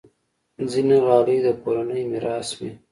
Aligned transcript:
ځینې 0.71 0.97
غالۍ 1.05 1.37
د 1.45 1.47
کورنۍ 1.61 2.01
میراث 2.11 2.49
وي. 2.57 2.71